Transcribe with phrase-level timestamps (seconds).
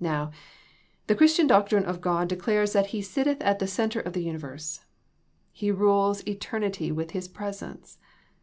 [0.00, 0.30] Now,
[1.08, 4.38] the Christian doctrine of God declares that He sitteth at the centre of the uni
[4.38, 4.80] verse.
[5.52, 7.98] He rules eternity with His presence.